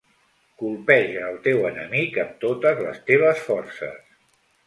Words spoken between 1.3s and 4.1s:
el teu enemic amb totes les teves forces.